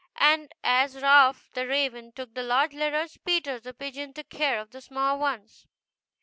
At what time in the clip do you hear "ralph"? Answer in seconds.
0.99-1.51